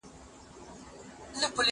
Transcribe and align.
پوښتنه 0.03 1.47
وکړه!؟ 1.49 1.69